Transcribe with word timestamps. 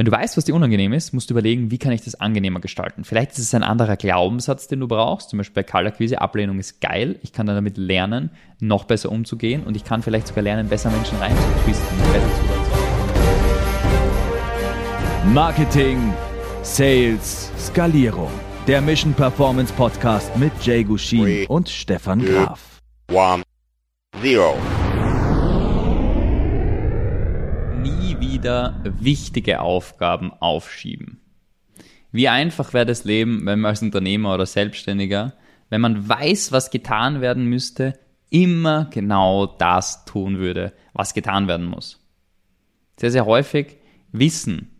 Wenn 0.00 0.06
du 0.06 0.12
weißt, 0.12 0.38
was 0.38 0.46
dir 0.46 0.54
unangenehm 0.54 0.94
ist, 0.94 1.12
musst 1.12 1.28
du 1.28 1.34
überlegen, 1.34 1.70
wie 1.70 1.76
kann 1.76 1.92
ich 1.92 2.00
das 2.00 2.14
angenehmer 2.14 2.60
gestalten. 2.60 3.04
Vielleicht 3.04 3.32
ist 3.32 3.40
es 3.40 3.52
ein 3.52 3.62
anderer 3.62 3.98
Glaubenssatz, 3.98 4.66
den 4.66 4.80
du 4.80 4.88
brauchst. 4.88 5.28
Zum 5.28 5.36
Beispiel 5.36 5.62
bei 5.62 5.62
Kaltakquise, 5.62 6.22
Ablehnung 6.22 6.58
ist 6.58 6.80
geil. 6.80 7.18
Ich 7.20 7.34
kann 7.34 7.44
dann 7.44 7.54
damit 7.54 7.76
lernen, 7.76 8.30
noch 8.60 8.84
besser 8.84 9.12
umzugehen 9.12 9.62
und 9.62 9.76
ich 9.76 9.84
kann 9.84 10.02
vielleicht 10.02 10.28
sogar 10.28 10.42
lernen, 10.42 10.70
besser 10.70 10.90
Menschen 10.90 11.18
reinzutwisten, 11.18 11.98
besser 12.14 12.30
zu 15.22 15.28
Marketing, 15.28 16.14
Sales, 16.62 17.52
Skalierung. 17.58 18.30
Der 18.66 18.80
Mission 18.80 19.12
Performance 19.12 19.70
Podcast 19.74 20.34
mit 20.38 20.52
Jay 20.62 20.82
Gushin 20.82 21.46
und 21.46 21.68
Stefan 21.68 22.24
Graf. 22.24 22.80
One, 23.12 23.42
zero. 24.22 24.56
Wieder 28.40 28.74
wichtige 28.84 29.60
Aufgaben 29.60 30.32
aufschieben. 30.40 31.20
Wie 32.10 32.26
einfach 32.26 32.72
wäre 32.72 32.86
das 32.86 33.04
Leben, 33.04 33.44
wenn 33.44 33.60
man 33.60 33.68
als 33.68 33.82
Unternehmer 33.82 34.32
oder 34.32 34.46
Selbstständiger, 34.46 35.34
wenn 35.68 35.82
man 35.82 36.08
weiß, 36.08 36.50
was 36.50 36.70
getan 36.70 37.20
werden 37.20 37.44
müsste, 37.44 37.98
immer 38.30 38.86
genau 38.90 39.44
das 39.44 40.06
tun 40.06 40.38
würde, 40.38 40.72
was 40.94 41.12
getan 41.12 41.48
werden 41.48 41.66
muss. 41.66 42.02
Sehr, 42.96 43.10
sehr 43.10 43.26
häufig 43.26 43.76
wissen 44.10 44.70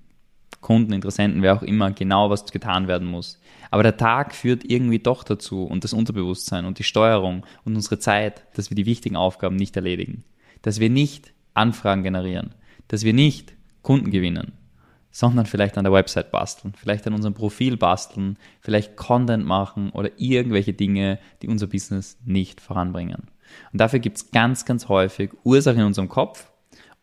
Kunden, 0.63 0.93
Interessenten, 0.95 1.43
wer 1.43 1.55
auch 1.55 1.63
immer, 1.63 1.91
genau, 1.91 2.31
was 2.31 2.45
getan 2.47 2.89
werden 2.89 3.09
muss. 3.09 3.41
Aber 3.71 3.83
der 3.83 3.97
Tag 3.99 4.35
führt 4.35 4.65
irgendwie 4.65 4.99
doch 4.99 5.23
dazu 5.23 5.65
und 5.65 5.85
das 5.85 5.93
Unterbewusstsein 5.93 6.65
und 6.65 6.79
die 6.79 6.85
Steuerung 6.85 7.47
und 7.65 7.77
unsere 7.77 7.99
Zeit, 7.99 8.45
dass 8.57 8.71
wir 8.71 8.75
die 8.75 8.87
wichtigen 8.87 9.17
Aufgaben 9.17 9.57
nicht 9.57 9.77
erledigen. 9.77 10.25
Dass 10.63 10.81
wir 10.81 10.91
nicht 10.91 11.33
Anfragen 11.55 12.03
generieren, 12.03 12.55
dass 12.91 13.05
wir 13.05 13.13
nicht 13.13 13.55
Kunden 13.83 14.11
gewinnen, 14.11 14.53
sondern 15.13 15.47
vielleicht 15.47 15.79
an 15.79 15.85
der 15.85 15.93
Website 15.93 16.33
basteln, 16.33 16.75
vielleicht 16.77 17.07
an 17.07 17.15
unserem 17.15 17.35
Profil 17.35 17.77
basteln, 17.77 18.37
vielleicht 18.61 18.97
Content 18.97 19.47
machen 19.47 19.91
oder 19.91 20.11
irgendwelche 20.19 20.73
Dinge, 20.73 21.21
die 21.41 21.49
unser 21.49 21.69
Business 21.69 22.19
nicht 22.25 22.61
voranbringen. 22.61 23.29
Und 23.73 23.81
dafür 23.81 24.01
gibt 24.01 24.17
es 24.17 24.31
ganz, 24.33 24.65
ganz 24.65 24.89
häufig 24.89 25.31
Ursachen 25.45 25.81
in 25.81 25.87
unserem 25.87 26.09
Kopf. 26.09 26.51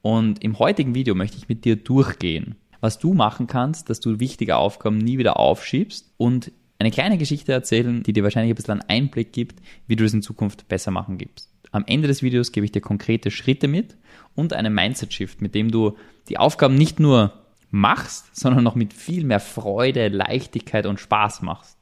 Und 0.01 0.43
im 0.43 0.59
heutigen 0.59 0.93
Video 0.93 1.15
möchte 1.15 1.37
ich 1.37 1.47
mit 1.47 1.63
dir 1.63 1.77
durchgehen, 1.77 2.55
was 2.81 2.99
du 2.99 3.13
machen 3.13 3.47
kannst, 3.47 3.89
dass 3.89 4.01
du 4.01 4.19
wichtige 4.19 4.57
Aufgaben 4.57 4.97
nie 4.97 5.17
wieder 5.17 5.39
aufschiebst 5.39 6.13
und 6.17 6.51
eine 6.79 6.91
kleine 6.91 7.17
Geschichte 7.17 7.53
erzählen, 7.53 8.03
die 8.03 8.13
dir 8.13 8.23
wahrscheinlich 8.23 8.51
ein 8.51 8.55
bisschen 8.55 8.81
einen 8.81 8.89
Einblick 8.89 9.31
gibt, 9.31 9.61
wie 9.87 9.95
du 9.95 10.03
es 10.03 10.13
in 10.13 10.21
Zukunft 10.21 10.67
besser 10.67 10.91
machen 10.91 11.17
gibst. 11.17 11.49
Am 11.71 11.83
Ende 11.87 12.07
des 12.07 12.23
Videos 12.23 12.51
gebe 12.51 12.65
ich 12.65 12.71
dir 12.71 12.81
konkrete 12.81 13.31
Schritte 13.31 13.67
mit 13.67 13.97
und 14.35 14.53
einen 14.53 14.73
Mindset-Shift, 14.73 15.41
mit 15.41 15.55
dem 15.55 15.71
du 15.71 15.97
die 16.29 16.37
Aufgaben 16.37 16.75
nicht 16.75 16.99
nur 16.99 17.33
machst, 17.69 18.35
sondern 18.35 18.63
noch 18.63 18.75
mit 18.75 18.93
viel 18.93 19.23
mehr 19.23 19.39
Freude, 19.39 20.07
Leichtigkeit 20.07 20.85
und 20.85 20.99
Spaß 20.99 21.41
machst. 21.41 21.77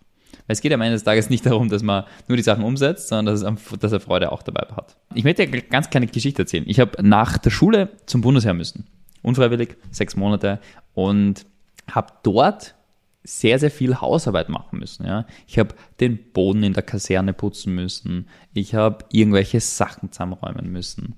Weil 0.48 0.54
es 0.54 0.62
geht 0.62 0.74
am 0.74 0.82
Ende 0.82 0.94
des 0.94 1.04
Tages 1.04 1.30
nicht 1.30 1.46
darum, 1.46 1.70
dass 1.70 1.84
man 1.84 2.04
nur 2.28 2.38
die 2.38 2.44
Sachen 2.44 2.64
umsetzt, 2.64 3.08
sondern 3.08 3.36
dass, 3.36 3.80
dass 3.80 3.92
er 3.92 4.00
Freude 4.00 4.32
auch 4.32 4.44
dabei 4.44 4.68
hat. 4.76 4.96
Ich 5.14 5.24
möchte 5.24 5.46
dir 5.46 5.52
eine 5.52 5.62
ganz 5.62 5.90
kleine 5.90 6.08
Geschichte 6.08 6.44
erzählen. 6.44 6.66
Ich 6.68 6.80
habe 6.80 7.02
nach 7.04 7.38
der 7.38 7.50
Schule 7.50 7.90
zum 8.06 8.22
Bundesheer 8.22 8.54
müssen. 8.54 8.88
Unfreiwillig, 9.22 9.78
sechs 9.92 10.16
Monate 10.16 10.60
und 10.94 11.46
habe 11.90 12.14
dort 12.24 12.76
sehr, 13.26 13.60
sehr 13.60 13.72
viel 13.72 14.00
Hausarbeit 14.00 14.50
machen 14.50 14.80
müssen. 14.80 15.06
Ja. 15.06 15.26
Ich 15.48 15.58
habe 15.58 15.76
den 16.00 16.32
Boden 16.32 16.64
in 16.64 16.74
der 16.74 16.84
Kaserne 16.84 17.34
putzen 17.34 17.74
müssen. 17.74 18.30
Ich 18.54 18.76
habe 18.76 19.04
irgendwelche 19.12 19.60
Sachen 19.60 20.12
zusammenräumen 20.12 20.72
müssen. 20.72 21.16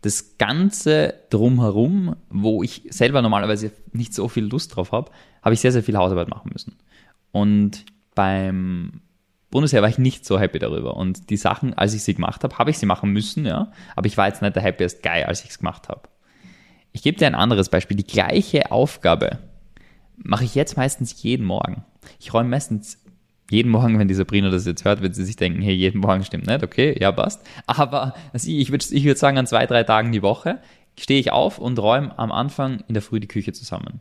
Das 0.00 0.38
Ganze 0.38 1.14
drumherum, 1.30 2.16
wo 2.30 2.62
ich 2.62 2.82
selber 2.90 3.22
normalerweise 3.22 3.70
nicht 3.92 4.14
so 4.14 4.28
viel 4.28 4.44
Lust 4.44 4.74
drauf 4.74 4.92
habe, 4.92 5.12
habe 5.42 5.54
ich 5.54 5.60
sehr, 5.60 5.72
sehr 5.72 5.82
viel 5.82 5.96
Hausarbeit 5.96 6.28
machen 6.28 6.50
müssen. 6.52 6.76
Und 7.30 7.84
beim 8.14 9.02
Bundesheer 9.50 9.82
war 9.82 9.88
ich 9.90 9.98
nicht 9.98 10.24
so 10.24 10.40
happy 10.40 10.58
darüber. 10.58 10.96
Und 10.96 11.28
die 11.30 11.36
Sachen, 11.36 11.74
als 11.74 11.94
ich 11.94 12.02
sie 12.02 12.14
gemacht 12.14 12.42
habe, 12.42 12.56
habe 12.58 12.70
ich 12.70 12.78
sie 12.78 12.86
machen 12.86 13.10
müssen, 13.10 13.44
ja. 13.44 13.70
Aber 13.94 14.06
ich 14.06 14.16
war 14.16 14.26
jetzt 14.26 14.42
nicht 14.42 14.56
der 14.56 14.64
happiest 14.64 15.02
Guy, 15.02 15.24
als 15.24 15.44
ich 15.44 15.50
es 15.50 15.58
gemacht 15.58 15.88
habe. 15.88 16.08
Ich 16.92 17.02
gebe 17.02 17.18
dir 17.18 17.26
ein 17.26 17.34
anderes 17.34 17.68
Beispiel. 17.68 17.96
Die 17.96 18.06
gleiche 18.06 18.72
Aufgabe 18.72 19.38
mache 20.16 20.44
ich 20.44 20.54
jetzt 20.54 20.76
meistens 20.76 21.22
jeden 21.22 21.46
Morgen. 21.46 21.84
Ich 22.18 22.32
räume 22.32 22.50
meistens 22.50 22.98
jeden 23.50 23.70
Morgen, 23.70 23.98
wenn 23.98 24.08
die 24.08 24.14
Sabrina 24.14 24.50
das 24.50 24.66
jetzt 24.66 24.84
hört, 24.84 25.02
wird 25.02 25.14
sie 25.14 25.24
sich 25.24 25.36
denken, 25.36 25.60
hey, 25.60 25.74
jeden 25.74 26.00
Morgen 26.00 26.24
stimmt 26.24 26.46
nicht, 26.46 26.62
okay, 26.62 26.96
ja, 26.98 27.12
passt. 27.12 27.46
Aber 27.66 28.14
also 28.32 28.50
ich 28.50 28.70
würde 28.70 28.84
ich 28.90 29.04
würd 29.04 29.18
sagen, 29.18 29.36
an 29.36 29.46
zwei, 29.46 29.66
drei 29.66 29.84
Tagen 29.84 30.12
die 30.12 30.22
Woche 30.22 30.58
stehe 30.98 31.20
ich 31.20 31.32
auf 31.32 31.58
und 31.58 31.78
räume 31.78 32.18
am 32.18 32.32
Anfang 32.32 32.82
in 32.88 32.94
der 32.94 33.02
Früh 33.02 33.20
die 33.20 33.28
Küche 33.28 33.52
zusammen. 33.52 34.00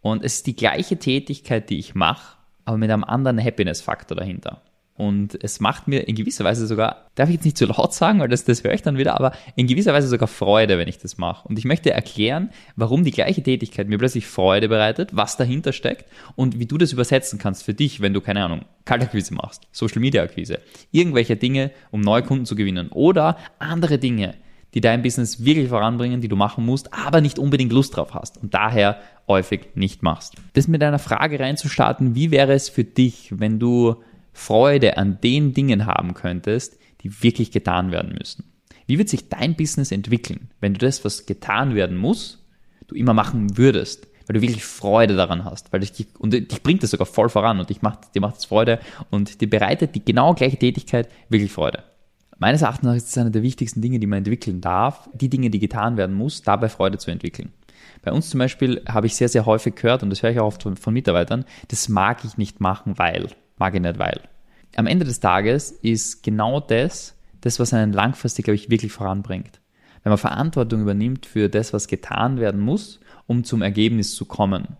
Und 0.00 0.24
es 0.24 0.36
ist 0.36 0.46
die 0.46 0.56
gleiche 0.56 0.98
Tätigkeit, 0.98 1.70
die 1.70 1.78
ich 1.78 1.94
mache, 1.94 2.36
aber 2.64 2.76
mit 2.76 2.90
einem 2.90 3.04
anderen 3.04 3.42
Happiness-Faktor 3.42 4.16
dahinter. 4.16 4.62
Und 4.98 5.38
es 5.44 5.60
macht 5.60 5.86
mir 5.86 6.08
in 6.08 6.16
gewisser 6.16 6.44
Weise 6.44 6.66
sogar, 6.66 7.06
darf 7.14 7.28
ich 7.28 7.36
jetzt 7.36 7.44
nicht 7.44 7.56
zu 7.56 7.66
laut 7.66 7.94
sagen, 7.94 8.18
weil 8.18 8.28
das, 8.28 8.42
das 8.42 8.64
höre 8.64 8.74
ich 8.74 8.82
dann 8.82 8.98
wieder, 8.98 9.14
aber 9.14 9.30
in 9.54 9.68
gewisser 9.68 9.92
Weise 9.92 10.08
sogar 10.08 10.26
Freude, 10.26 10.76
wenn 10.76 10.88
ich 10.88 10.98
das 10.98 11.18
mache. 11.18 11.46
Und 11.46 11.56
ich 11.56 11.64
möchte 11.64 11.92
erklären, 11.92 12.50
warum 12.74 13.04
die 13.04 13.12
gleiche 13.12 13.40
Tätigkeit 13.40 13.88
mir 13.88 13.96
plötzlich 13.96 14.26
Freude 14.26 14.68
bereitet, 14.68 15.10
was 15.12 15.36
dahinter 15.36 15.72
steckt 15.72 16.10
und 16.34 16.58
wie 16.58 16.66
du 16.66 16.78
das 16.78 16.92
übersetzen 16.92 17.38
kannst 17.38 17.62
für 17.62 17.74
dich, 17.74 18.00
wenn 18.00 18.12
du, 18.12 18.20
keine 18.20 18.44
Ahnung, 18.44 18.64
Kaltakquise 18.86 19.34
machst, 19.34 19.68
Social 19.70 20.00
Media 20.00 20.20
Akquise, 20.20 20.58
irgendwelche 20.90 21.36
Dinge, 21.36 21.70
um 21.92 22.00
neue 22.00 22.24
Kunden 22.24 22.44
zu 22.44 22.56
gewinnen 22.56 22.88
oder 22.88 23.38
andere 23.60 23.98
Dinge, 23.98 24.34
die 24.74 24.80
dein 24.80 25.02
Business 25.02 25.44
wirklich 25.44 25.68
voranbringen, 25.68 26.20
die 26.20 26.28
du 26.28 26.34
machen 26.34 26.66
musst, 26.66 26.92
aber 26.92 27.20
nicht 27.20 27.38
unbedingt 27.38 27.72
Lust 27.72 27.96
drauf 27.96 28.14
hast 28.14 28.38
und 28.38 28.52
daher 28.52 28.98
häufig 29.28 29.68
nicht 29.76 30.02
machst. 30.02 30.34
Das 30.54 30.66
mit 30.66 30.82
einer 30.82 30.98
Frage 30.98 31.38
reinzustarten, 31.38 32.16
wie 32.16 32.32
wäre 32.32 32.52
es 32.52 32.68
für 32.68 32.82
dich, 32.82 33.32
wenn 33.38 33.60
du 33.60 34.02
Freude 34.32 34.96
an 34.96 35.20
den 35.20 35.54
Dingen 35.54 35.86
haben 35.86 36.14
könntest, 36.14 36.78
die 37.02 37.22
wirklich 37.22 37.50
getan 37.50 37.90
werden 37.90 38.14
müssen. 38.18 38.44
Wie 38.86 38.98
wird 38.98 39.08
sich 39.08 39.28
dein 39.28 39.54
Business 39.54 39.92
entwickeln, 39.92 40.50
wenn 40.60 40.74
du 40.74 40.78
das, 40.78 41.04
was 41.04 41.26
getan 41.26 41.74
werden 41.74 41.96
muss, 41.96 42.46
du 42.86 42.94
immer 42.94 43.14
machen 43.14 43.58
würdest, 43.58 44.08
weil 44.26 44.34
du 44.34 44.42
wirklich 44.42 44.64
Freude 44.64 45.16
daran 45.16 45.44
hast, 45.44 45.72
weil 45.72 45.80
dich, 45.80 46.06
und 46.18 46.32
dich 46.32 46.62
bringt 46.62 46.82
das 46.82 46.90
sogar 46.90 47.06
voll 47.06 47.28
voran 47.28 47.60
und 47.60 47.70
dich 47.70 47.82
macht, 47.82 48.14
dir 48.14 48.20
macht 48.20 48.38
es 48.38 48.44
Freude 48.44 48.78
und 49.10 49.40
dir 49.40 49.48
bereitet 49.48 49.94
die 49.94 50.04
genau 50.04 50.34
gleiche 50.34 50.56
Tätigkeit 50.56 51.08
wirklich 51.28 51.52
Freude. 51.52 51.84
Meines 52.38 52.62
Erachtens 52.62 52.96
ist 52.96 53.08
es 53.08 53.18
eine 53.18 53.30
der 53.30 53.42
wichtigsten 53.42 53.82
Dinge, 53.82 53.98
die 53.98 54.06
man 54.06 54.18
entwickeln 54.18 54.60
darf, 54.60 55.08
die 55.12 55.28
Dinge, 55.28 55.50
die 55.50 55.58
getan 55.58 55.96
werden 55.96 56.14
muss, 56.14 56.42
dabei 56.42 56.68
Freude 56.68 56.98
zu 56.98 57.10
entwickeln. 57.10 57.52
Bei 58.02 58.12
uns 58.12 58.30
zum 58.30 58.38
Beispiel 58.38 58.82
habe 58.88 59.06
ich 59.06 59.16
sehr, 59.16 59.28
sehr 59.28 59.44
häufig 59.44 59.74
gehört, 59.74 60.02
und 60.02 60.10
das 60.10 60.22
höre 60.22 60.30
ich 60.30 60.38
auch 60.38 60.46
oft 60.46 60.62
von, 60.62 60.76
von 60.76 60.94
Mitarbeitern, 60.94 61.44
das 61.68 61.88
mag 61.88 62.24
ich 62.24 62.38
nicht 62.38 62.60
machen, 62.60 62.96
weil 62.96 63.28
mag 63.58 63.74
ich 63.74 63.80
nicht, 63.80 63.98
weil. 63.98 64.20
Am 64.76 64.86
Ende 64.86 65.04
des 65.04 65.20
Tages 65.20 65.70
ist 65.70 66.22
genau 66.22 66.60
das, 66.60 67.16
das, 67.40 67.58
was 67.58 67.72
einen 67.72 67.92
langfristig, 67.92 68.44
glaube 68.44 68.56
ich, 68.56 68.70
wirklich 68.70 68.92
voranbringt. 68.92 69.60
Wenn 70.02 70.10
man 70.10 70.18
Verantwortung 70.18 70.82
übernimmt 70.82 71.26
für 71.26 71.48
das, 71.48 71.72
was 71.72 71.88
getan 71.88 72.38
werden 72.38 72.60
muss, 72.60 73.00
um 73.26 73.44
zum 73.44 73.62
Ergebnis 73.62 74.14
zu 74.14 74.24
kommen. 74.24 74.76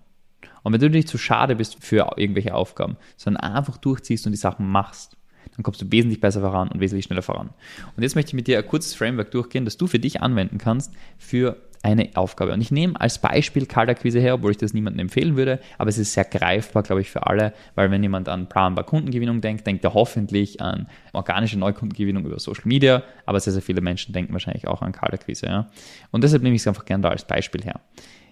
Und 0.63 0.73
wenn 0.73 0.81
du 0.81 0.91
nicht 0.91 1.09
zu 1.09 1.19
schade 1.19 1.57
bist 1.57 1.83
für 1.83 2.15
irgendwelche 2.17 2.55
Aufgaben, 2.55 2.97
sondern 3.17 3.43
einfach 3.43 3.79
durchziehst 3.79 4.27
und 4.27 4.33
die 4.33 4.39
Sachen 4.39 4.69
machst, 4.69 5.17
dann 5.57 5.63
kommst 5.63 5.81
du 5.83 5.91
wesentlich 5.91 6.21
besser 6.21 6.41
voran 6.41 6.69
und 6.69 6.81
wesentlich 6.81 7.07
schneller 7.07 7.23
voran. 7.23 7.51
Und 7.97 8.03
jetzt 8.03 8.15
möchte 8.15 8.31
ich 8.31 8.35
mit 8.35 8.47
dir 8.47 8.59
ein 8.59 8.67
kurzes 8.67 8.95
Framework 8.95 9.31
durchgehen, 9.31 9.65
das 9.65 9.77
du 9.77 9.87
für 9.87 9.99
dich 9.99 10.21
anwenden 10.21 10.59
kannst 10.59 10.93
für 11.17 11.57
eine 11.83 12.11
Aufgabe. 12.15 12.53
Und 12.53 12.61
ich 12.61 12.71
nehme 12.71 13.01
als 13.01 13.19
Beispiel 13.19 13.67
Kaltakquise 13.67 14.21
her, 14.21 14.35
obwohl 14.35 14.51
ich 14.51 14.57
das 14.57 14.75
niemandem 14.75 15.01
empfehlen 15.01 15.37
würde, 15.37 15.61
aber 15.79 15.89
es 15.91 15.99
ist 15.99 16.13
sehr 16.13 16.25
greifbar, 16.25 16.83
glaube 16.83 17.01
ich, 17.01 17.11
für 17.11 17.27
alle, 17.27 17.53
weil 17.75 17.91
wenn 17.91 18.03
jemand 18.03 18.29
an 18.29 18.49
planbar 18.49 18.85
Kundengewinnung 18.85 19.41
denkt, 19.41 19.67
denkt 19.67 19.85
er 19.85 19.95
hoffentlich 19.95 20.61
an 20.61 20.89
organische 21.13 21.59
Neukundengewinnung 21.59 22.25
über 22.25 22.39
Social 22.39 22.67
Media, 22.67 23.03
aber 23.27 23.41
sehr, 23.41 23.53
sehr 23.53 23.63
viele 23.63 23.81
Menschen 23.81 24.13
denken 24.13 24.33
wahrscheinlich 24.33 24.67
auch 24.67 24.83
an 24.83 24.93
Kaltakquise. 24.93 25.47
Ja. 25.47 25.71
Und 26.11 26.25
deshalb 26.25 26.43
nehme 26.43 26.57
ich 26.57 26.63
es 26.63 26.69
einfach 26.69 26.85
gerne 26.85 27.03
da 27.03 27.11
als 27.11 27.27
Beispiel 27.27 27.63
her. 27.65 27.81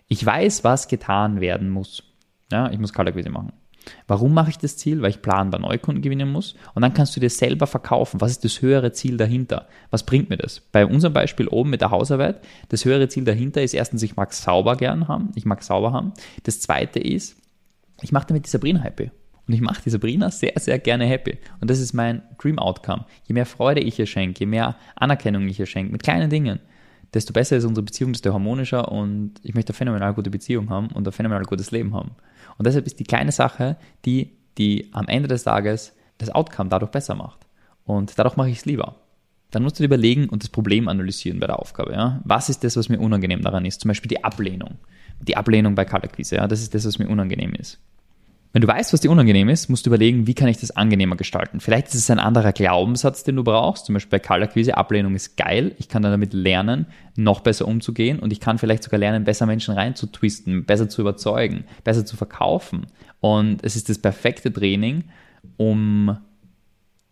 Ich 0.09 0.25
weiß, 0.25 0.65
was 0.65 0.89
getan 0.89 1.41
werden 1.41 1.71
muss. 1.71 2.03
Ja, 2.51 2.71
ich 2.71 2.79
muss 2.79 2.93
Kaltakquise 2.93 3.31
machen. 3.31 3.53
Warum 4.07 4.35
mache 4.35 4.51
ich 4.51 4.59
das 4.59 4.77
Ziel? 4.77 5.03
Weil 5.03 5.11
ich 5.11 5.23
planbar 5.23 5.61
Neukunden 5.61 6.03
gewinnen 6.03 6.31
muss. 6.31 6.55
Und 6.75 6.83
dann 6.83 6.95
kannst 6.95 7.17
du 7.17 7.21
dir 7.21 7.31
selber 7.31 7.67
verkaufen. 7.67 8.21
Was 8.21 8.33
ist 8.33 8.45
das 8.45 8.63
höhere 8.63 8.93
Ziel 8.93 9.17
dahinter? 9.17 9.69
Was 9.91 10.05
bringt 10.05 10.31
mir 10.31 10.37
das? 10.37 10.61
Bei 10.61 10.87
unserem 10.87 11.13
Beispiel 11.13 11.49
oben 11.49 11.71
mit 11.71 11.81
der 11.81 11.91
Hausarbeit, 11.91 12.41
das 12.69 12.85
höhere 12.85 13.09
Ziel 13.09 13.25
dahinter 13.25 13.63
ist 13.63 13.75
erstens, 13.75 14.03
ich 14.03 14.17
mag 14.17 14.33
sauber 14.33 14.77
gern 14.77 15.09
haben. 15.09 15.31
Ich 15.35 15.45
mag 15.45 15.63
sauber 15.63 15.93
haben. 15.93 16.13
Das 16.45 16.61
zweite 16.61 17.01
ist, 17.01 17.37
ich 18.03 18.13
mache 18.13 18.27
damit 18.29 18.47
die 18.47 18.51
Sabrina 18.51 18.81
happy. 18.81 19.11
Und 19.47 19.55
ich 19.55 19.61
mache 19.61 19.83
die 19.85 19.91
Sabrina 19.91 20.31
sehr, 20.31 20.55
sehr 20.57 20.79
gerne 20.79 21.07
happy. 21.07 21.39
Und 21.61 21.71
das 21.71 21.79
ist 21.79 21.93
mein 21.93 22.23
Dream 22.39 22.59
Outcome. 22.59 23.05
Je 23.27 23.33
mehr 23.33 23.47
Freude 23.47 23.81
ich 23.81 23.99
ihr 23.99 24.07
schenke, 24.07 24.41
je 24.41 24.47
mehr 24.47 24.77
Anerkennung 24.97 25.47
ich 25.49 25.61
ihr 25.61 25.67
schenke, 25.67 25.93
mit 25.93 26.03
kleinen 26.03 26.31
Dingen, 26.31 26.59
desto 27.15 27.33
besser 27.33 27.57
ist 27.57 27.65
unsere 27.65 27.85
Beziehung, 27.85 28.13
desto 28.13 28.33
harmonischer 28.33 28.91
und 28.91 29.35
ich 29.43 29.55
möchte 29.55 29.71
eine 29.71 29.77
phänomenal 29.77 30.15
gute 30.15 30.31
Beziehung 30.31 30.71
haben 30.71 30.89
und 30.89 31.07
ein 31.07 31.13
phänomenal 31.13 31.45
gutes 31.45 31.71
Leben 31.71 31.95
haben. 31.95 32.13
Und 32.59 32.67
deshalb 32.67 32.87
ist 32.87 32.99
die 32.99 33.05
kleine 33.05 33.33
Sache, 33.33 33.77
die, 34.05 34.33
die 34.59 34.89
am 34.93 35.09
Ende 35.09 35.29
des 35.29 35.45
Tages 35.45 35.95
das 36.19 36.31
Outcome 36.31 36.71
dadurch 36.71 36.91
besser 36.91 37.15
macht. 37.15 37.47
Und 37.85 38.19
dadurch 38.19 38.37
mache 38.37 38.51
ich 38.51 38.59
es 38.59 38.65
lieber. 38.65 38.97
dann 39.53 39.63
musst 39.63 39.79
du 39.79 39.83
dir 39.83 39.87
überlegen 39.87 40.29
und 40.29 40.43
das 40.43 40.51
Problem 40.51 40.89
analysieren 40.89 41.39
bei 41.41 41.47
der 41.47 41.59
Aufgabe. 41.59 41.93
Ja? 41.93 42.21
Was 42.25 42.49
ist 42.49 42.65
das, 42.65 42.77
was 42.77 42.89
mir 42.89 42.99
unangenehm 42.99 43.43
daran 43.43 43.65
ist? 43.65 43.81
Zum 43.81 43.89
Beispiel 43.89 44.09
die 44.09 44.25
Ablehnung. 44.25 44.79
Die 45.21 45.37
Ablehnung 45.37 45.75
bei 45.75 45.85
Kaltakquise, 45.85 46.37
ja? 46.37 46.49
das 46.49 46.61
ist 46.61 46.75
das, 46.75 46.85
was 46.85 46.99
mir 46.99 47.09
unangenehm 47.09 47.55
ist. 47.55 47.79
Wenn 48.57 48.63
du 48.63 48.69
weißt, 48.69 48.95
was 48.95 49.03
dir 49.03 49.11
unangenehm 49.11 49.51
ist, 49.51 49.69
musst 49.69 49.85
du 49.85 49.91
überlegen, 49.91 50.27
wie 50.27 50.33
kann 50.33 50.49
ich 50.49 50.57
das 50.57 50.71
angenehmer 50.71 51.17
gestalten. 51.17 51.61
Vielleicht 51.61 51.89
ist 51.89 51.97
es 51.97 52.09
ein 52.09 52.19
anderer 52.19 52.55
Glaubenssatz, 52.55 53.23
den 53.23 53.37
du 53.37 53.45
brauchst. 53.45 53.85
Zum 53.85 53.93
Beispiel 53.93 54.19
bei 54.19 54.19
Kaltakquise, 54.19 54.79
Ablehnung 54.79 55.15
ist 55.15 55.37
geil. 55.37 55.75
Ich 55.77 55.91
kann 55.91 56.01
dann 56.01 56.11
damit 56.11 56.33
lernen, 56.33 56.87
noch 57.17 57.41
besser 57.41 57.69
umzugehen 57.69 58.19
und 58.19 58.33
ich 58.33 58.41
kann 58.41 58.57
vielleicht 58.57 58.83
sogar 58.83 58.99
lernen, 58.99 59.25
besser 59.25 59.45
Menschen 59.45 59.75
reinzutwisten, 59.75 60.65
besser 60.65 60.89
zu 60.89 61.03
überzeugen, 61.03 61.65
besser 61.85 62.07
zu 62.07 62.17
verkaufen. 62.17 62.87
Und 63.21 63.63
es 63.63 63.77
ist 63.77 63.91
das 63.91 63.99
perfekte 63.99 64.51
Training, 64.51 65.05
um 65.59 66.17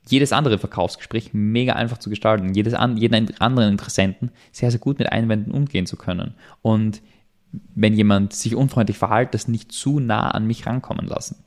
jedes 0.09 0.33
andere 0.33 0.57
Verkaufsgespräch 0.57 1.35
mega 1.35 1.75
einfach 1.75 1.99
zu 1.99 2.09
gestalten, 2.09 2.55
jedes 2.55 2.73
an, 2.73 2.97
jeden 2.97 3.39
anderen 3.39 3.73
Interessenten 3.73 4.31
sehr, 4.51 4.71
sehr 4.71 4.81
gut 4.81 4.99
mit 4.99 5.13
Einwänden 5.13 5.53
umgehen 5.53 5.85
zu 5.85 5.97
können. 5.99 6.37
Und 6.63 7.03
wenn 7.75 7.95
jemand 7.95 8.33
sich 8.33 8.55
unfreundlich 8.55 8.99
verhält, 8.99 9.35
das 9.35 9.49
nicht 9.49 9.73
zu 9.73 10.01
nah 10.01 10.31
an 10.31 10.47
mich 10.47 10.67
rankommen 10.67 11.07
lassen. 11.07 11.45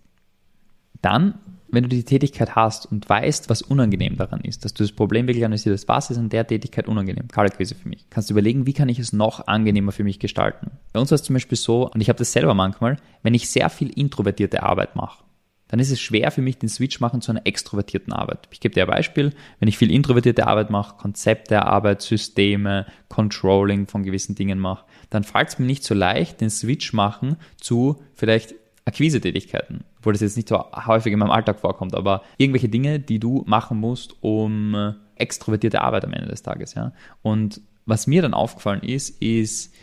Dann, 1.01 1.36
wenn 1.69 1.83
du 1.83 1.89
die 1.89 2.04
Tätigkeit 2.04 2.56
hast 2.56 2.86
und 2.86 3.07
weißt, 3.07 3.50
was 3.50 3.62
unangenehm 3.62 4.15
daran 4.15 4.42
ist, 4.42 4.65
dass 4.65 4.74
du 4.74 4.83
das 4.83 4.92
Problem 4.92 5.27
wirklich 5.27 5.45
analysierst, 5.45 5.88
was 5.88 6.09
ist 6.09 6.18
an 6.18 6.30
der 6.30 6.48
Tätigkeit 6.48 6.88
unangenehm, 6.88 7.27
Kaltakquise 7.27 7.75
für 7.75 7.89
mich, 7.89 8.09
kannst 8.09 8.30
du 8.30 8.33
überlegen, 8.33 8.65
wie 8.65 8.74
kann 8.74 8.89
ich 8.89 9.00
es 9.00 9.13
noch 9.13 9.48
angenehmer 9.48 9.92
für 9.92 10.04
mich 10.04 10.19
gestalten. 10.19 10.71
Bei 10.94 11.00
uns 11.00 11.12
war 11.12 11.15
es 11.15 11.24
zum 11.24 11.33
Beispiel 11.33 11.57
so, 11.57 11.89
und 11.92 12.01
ich 12.01 12.09
habe 12.09 12.19
das 12.19 12.31
selber 12.31 12.54
manchmal, 12.54 12.98
wenn 13.21 13.33
ich 13.33 13.50
sehr 13.50 13.69
viel 13.69 13.89
introvertierte 13.89 14.63
Arbeit 14.63 14.95
mache, 14.95 15.24
dann 15.68 15.80
ist 15.80 15.92
es 15.92 16.00
schwer 16.00 16.31
für 16.31 16.42
mich, 16.42 16.58
den 16.58 16.69
Switch 16.69 17.00
machen 17.00 17.22
zu 17.22 17.31
einer 17.31 17.46
extrovertierten 17.46 18.14
Arbeit. 18.14 18.48
Ich 18.52 18.60
gebe 18.60 18.74
dir 18.74 18.84
ein 18.84 18.90
Beispiel, 18.90 19.34
wenn 19.60 19.68
ich 19.68 19.78
viel 19.78 19.92
introvertierte 19.92 20.48
Arbeit 20.48 20.69
mache, 20.69 20.98
Konzepte 20.98 21.64
Arbeit, 21.64 22.02
Systeme, 22.02 22.86
Controlling 23.10 23.88
von 23.88 24.04
gewissen 24.04 24.36
Dingen 24.36 24.60
mache, 24.60 24.86
dann 25.10 25.24
fällt 25.24 25.50
es 25.50 25.60
mir 25.60 25.66
nicht 25.66 25.84
so 25.84 25.94
leicht, 25.94 26.42
den 26.42 26.50
Switch 26.50 26.94
machen 26.94 27.38
zu 27.60 28.02
vielleicht 28.14 28.56
Akquise-Tätigkeiten, 28.86 29.84
obwohl 30.00 30.14
das 30.14 30.22
jetzt 30.22 30.38
nicht 30.38 30.48
so 30.48 30.64
häufig 30.86 31.12
in 31.12 31.19
meinem 31.19 31.31
Alltag 31.31 31.60
vorkommt, 31.60 31.94
aber 31.94 32.24
irgendwelche 32.38 32.69
Dinge, 32.69 33.00
die 33.00 33.19
du 33.19 33.44
machen 33.46 33.78
musst, 33.80 34.16
um 34.22 34.96
extrovertierte 35.16 35.81
Arbeit 35.81 36.06
am 36.06 36.14
Ende 36.14 36.30
des 36.30 36.44
Tages, 36.44 36.74
ja. 36.74 36.94
Und 37.22 37.60
was 37.86 38.08
mir 38.08 38.22
dann 38.22 38.34
aufgefallen 38.34 38.81
ist, 38.81 39.22
ist, 39.22 39.74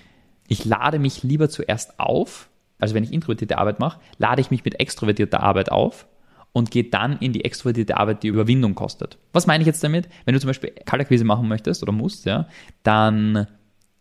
ich 0.48 0.64
lade 0.64 0.98
mich 0.98 1.22
lieber 1.22 1.48
zuerst 1.48 1.98
auf, 2.00 2.48
also 2.84 2.94
wenn 2.94 3.02
ich 3.02 3.12
introvertierte 3.12 3.56
Arbeit 3.56 3.80
mache, 3.80 3.98
lade 4.18 4.42
ich 4.42 4.50
mich 4.50 4.62
mit 4.62 4.78
extrovertierter 4.78 5.40
Arbeit 5.40 5.72
auf 5.72 6.06
und 6.52 6.70
gehe 6.70 6.84
dann 6.84 7.18
in 7.18 7.32
die 7.32 7.44
extrovertierte 7.44 7.96
Arbeit, 7.96 8.22
die 8.22 8.28
Überwindung 8.28 8.74
kostet. 8.74 9.16
Was 9.32 9.46
meine 9.46 9.62
ich 9.62 9.66
jetzt 9.66 9.82
damit? 9.82 10.06
Wenn 10.26 10.34
du 10.34 10.40
zum 10.40 10.48
Beispiel 10.48 10.70
Kaltakquise 10.84 11.24
machen 11.24 11.48
möchtest 11.48 11.82
oder 11.82 11.92
musst, 11.92 12.26
ja, 12.26 12.46
dann 12.82 13.46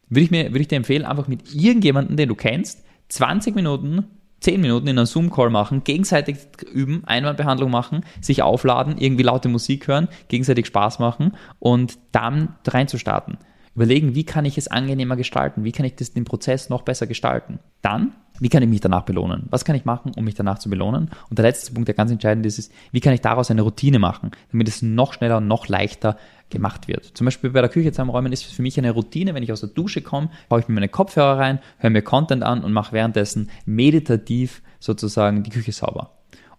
würde 0.09 0.23
ich, 0.25 0.31
mir, 0.31 0.49
würde 0.49 0.59
ich 0.59 0.67
dir 0.67 0.75
empfehlen, 0.75 1.05
einfach 1.05 1.29
mit 1.29 1.55
irgendjemandem, 1.55 2.17
den 2.17 2.27
du 2.27 2.35
kennst, 2.35 2.83
20 3.07 3.55
Minuten 3.55 4.05
10 4.41 4.59
Minuten 4.59 4.87
in 4.87 4.97
einem 4.97 5.05
Zoom-Call 5.05 5.49
machen, 5.49 5.85
gegenseitig 5.85 6.35
üben, 6.69 7.03
Einwandbehandlung 7.05 7.71
machen, 7.71 8.01
sich 8.19 8.41
aufladen, 8.41 8.97
irgendwie 8.97 9.23
laute 9.23 9.47
Musik 9.47 9.87
hören, 9.87 10.09
gegenseitig 10.27 10.67
Spaß 10.67 10.99
machen 10.99 11.31
und 11.59 11.97
dann 12.11 12.55
reinzustarten. 12.67 13.37
Überlegen, 13.75 14.13
wie 14.13 14.23
kann 14.23 14.45
ich 14.45 14.57
es 14.57 14.67
angenehmer 14.67 15.15
gestalten? 15.15 15.63
Wie 15.63 15.71
kann 15.71 15.85
ich 15.85 15.95
das, 15.95 16.13
den 16.13 16.25
Prozess 16.25 16.69
noch 16.69 16.83
besser 16.83 17.07
gestalten? 17.07 17.59
Dann, 17.81 18.13
wie 18.39 18.49
kann 18.49 18.61
ich 18.61 18.69
mich 18.69 18.81
danach 18.81 19.01
belohnen? 19.01 19.47
Was 19.49 19.65
kann 19.65 19.75
ich 19.75 19.83
machen, 19.83 20.11
um 20.15 20.25
mich 20.25 20.35
danach 20.35 20.59
zu 20.59 20.69
belohnen? 20.69 21.09
Und 21.29 21.39
der 21.39 21.43
letzte 21.43 21.73
Punkt, 21.73 21.87
der 21.87 21.95
ganz 21.95 22.11
entscheidend 22.11 22.45
ist, 22.45 22.59
ist, 22.59 22.71
wie 22.91 22.99
kann 22.99 23.13
ich 23.13 23.21
daraus 23.21 23.49
eine 23.49 23.63
Routine 23.63 23.97
machen, 23.97 24.31
damit 24.51 24.67
es 24.67 24.83
noch 24.83 25.13
schneller 25.13 25.37
und 25.37 25.47
noch 25.47 25.67
leichter 25.67 26.17
gemacht 26.49 26.87
wird. 26.87 27.05
Zum 27.17 27.25
Beispiel 27.25 27.49
bei 27.49 27.61
der 27.61 27.69
Küche 27.69 27.91
zusammenräumen 27.91 28.31
ist 28.31 28.43
für 28.43 28.61
mich 28.61 28.77
eine 28.77 28.91
Routine, 28.91 29.33
wenn 29.33 29.41
ich 29.41 29.51
aus 29.51 29.61
der 29.61 29.69
Dusche 29.69 30.01
komme, 30.01 30.29
haue 30.51 30.59
ich 30.59 30.67
mir 30.67 30.75
meine 30.75 30.89
Kopfhörer 30.89 31.39
rein, 31.39 31.59
höre 31.79 31.89
mir 31.89 32.03
Content 32.03 32.43
an 32.43 32.63
und 32.63 32.73
mache 32.73 32.93
währenddessen 32.93 33.49
meditativ 33.65 34.61
sozusagen 34.79 35.41
die 35.41 35.49
Küche 35.49 35.71
sauber. 35.71 36.11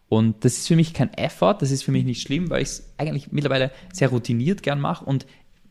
Und 0.09 0.45
das 0.45 0.55
ist 0.55 0.69
für 0.69 0.77
mich 0.77 0.95
kein 0.95 1.13
Effort, 1.15 1.59
das 1.61 1.71
ist 1.71 1.83
für 1.83 1.93
mich 1.93 2.05
nicht 2.05 2.23
schlimm, 2.23 2.51
weil 2.51 2.63
ich 2.63 2.69
es 2.69 2.95
eigentlich 2.99 3.33
mittlerweile 3.33 3.71
sehr 3.93 4.09
routiniert 4.09 4.63
gern 4.63 4.81
mache 4.81 5.05
und 5.05 5.27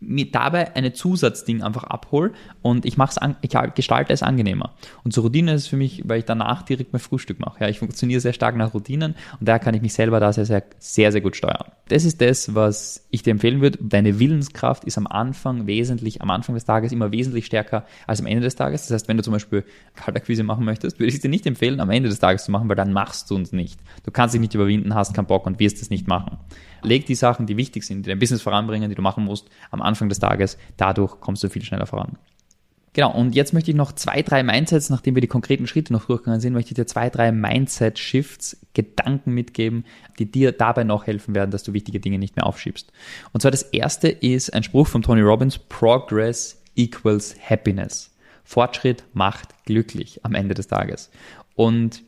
mir 0.08 0.32
dabei 0.32 0.76
eine 0.76 0.94
Zusatzding 0.94 1.64
einfach 1.64 1.84
abhole 1.84 2.32
und 2.62 2.86
ich 2.86 2.98
mache 2.98 3.20
es, 3.20 3.36
ich 3.42 3.74
gestalte 3.76 4.14
es 4.14 4.24
angenehmer. 4.24 4.74
Und 5.04 5.14
so 5.14 5.22
Routine 5.22 5.54
ist 5.54 5.64
es 5.64 5.68
für 5.68 5.78
mich, 5.78 6.04
weil 6.06 6.20
ich 6.20 6.26
danach 6.26 6.64
direkt 6.64 6.94
mein 6.94 7.00
Frühstück 7.00 7.40
mache. 7.40 7.62
Ja, 7.62 7.70
ich 7.70 7.80
funktioniere 7.80 8.20
sehr 8.20 8.34
stark 8.34 8.56
nach 8.56 8.74
Routinen 8.74 9.16
und 9.40 9.48
daher 9.48 9.60
kann 9.60 9.74
ich 9.74 9.82
mich 9.82 9.94
selber 9.94 10.20
da 10.20 10.34
sehr, 10.34 10.46
sehr, 10.46 10.64
sehr, 10.80 11.12
sehr 11.12 11.22
gut 11.22 11.36
steuern. 11.36 11.72
Das 11.90 12.06
ist 12.06 12.22
das, 12.22 12.56
was 12.56 13.06
ich 13.10 13.24
dir 13.24 13.32
empfehlen 13.32 13.62
würde. 13.62 13.80
Deine 13.82 14.20
Willenskraft 14.20 14.84
ist 14.86 14.98
am 14.98 15.08
Anfang 15.08 15.68
wesentlich, 15.68 16.22
am 16.22 16.30
Anfang 16.30 16.56
des 16.56 16.66
Tages 16.66 16.92
immer 16.92 17.12
wesentlich 17.12 17.46
stärker 17.46 17.86
als 18.08 18.20
am 18.20 18.26
Ende 18.26 18.44
des 18.44 18.56
Tages. 18.56 18.84
Das 18.84 18.92
heißt, 18.92 19.08
wenn 19.08 19.18
du 19.18 19.24
zum 19.24 19.34
Beispiel 19.34 19.64
Kaltakquise 19.96 20.44
machen 20.44 20.66
möchtest, 20.66 21.00
würde 21.00 21.14
ich 21.14 21.20
dir 21.20 21.30
nicht 21.30 21.46
empfehlen, 21.46 21.80
am 21.80 21.90
Ende 21.90 22.10
des 22.10 22.20
Tages 22.20 22.46
zu 22.46 22.52
machen, 22.52 22.70
weil 22.70 22.76
dann 22.76 22.94
machst 22.94 23.30
du 23.30 23.38
es 23.38 23.52
nicht. 23.52 23.80
Du 24.04 24.12
kannst 24.12 24.34
dich 24.34 24.42
nicht 24.42 24.56
überwinden, 24.56 24.96
hast 24.96 25.14
keinen 25.14 25.26
Bock 25.26 25.46
und 25.46 25.60
wirst 25.60 25.82
es 25.82 25.90
nicht 25.90 26.08
machen. 26.08 26.38
Leg 26.84 27.06
die 27.06 27.16
Sachen, 27.16 27.46
die 27.46 27.58
wichtig 27.58 27.84
sind, 27.84 28.06
die 28.06 28.10
dein 28.10 28.20
Business 28.20 28.42
voranbringen, 28.42 28.90
die 28.90 28.96
du 28.96 29.02
machen 29.02 29.24
musst, 29.24 29.50
am 29.72 29.82
Anfang 29.82 30.10
des 30.10 30.20
Tages. 30.20 30.58
Dadurch 30.78 31.20
kommst 31.20 31.44
du 31.44 31.50
viel 31.50 31.64
schneller 31.64 31.86
voran. 31.86 32.18
Genau, 32.94 33.12
und 33.12 33.34
jetzt 33.34 33.54
möchte 33.54 33.72
ich 33.72 33.78
noch 33.78 33.92
zwei, 33.94 34.22
drei 34.22 34.44
Mindsets, 34.44 34.92
nachdem 34.92 35.16
wir 35.16 35.22
die 35.22 35.28
konkreten 35.28 35.66
Schritte 35.66 35.92
noch 35.94 36.06
durchgegangen 36.06 36.40
sind, 36.40 36.54
möchte 36.54 36.72
ich 36.72 36.76
dir 36.76 36.86
zwei, 36.86 37.10
drei 37.10 37.32
Mindset-Shifts, 37.32 38.58
Gedanken 38.76 39.34
mitgeben, 39.34 39.84
die 40.20 40.30
dir 40.30 40.52
dabei 40.52 40.84
noch 40.84 41.08
helfen 41.08 41.34
werden, 41.34 41.50
dass 41.50 41.64
du 41.64 41.74
wichtige 41.74 42.00
Dinge 42.00 42.20
nicht 42.20 42.36
mehr 42.36 42.46
aufschiebst. 42.46 42.92
Und 43.32 43.42
zwar 43.42 43.50
das 43.50 43.64
erste 43.64 44.10
ist 44.10 44.54
ein 44.54 44.62
Spruch 44.62 44.88
von 44.88 45.02
Tony 45.02 45.22
Robbins, 45.22 45.58
Progress 45.58 46.62
equals 46.76 47.36
Happiness. 47.50 48.12
Fortschritt 48.44 49.04
macht 49.14 49.66
glücklich 49.66 50.24
am 50.24 50.36
Ende 50.36 50.54
des 50.54 50.68
Tages. 50.68 51.10
Und 51.56 52.04